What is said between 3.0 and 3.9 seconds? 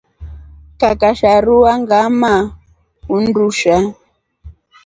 undusha.